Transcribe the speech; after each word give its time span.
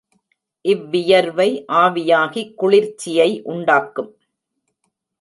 இவ்வியர்வை 0.65 1.47
ஆவியாகிக் 1.75 2.57
குளிர்ச்சியை 2.57 3.41
உண்டாக்கும். 3.45 4.11